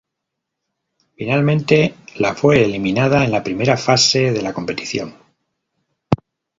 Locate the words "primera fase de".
3.43-4.41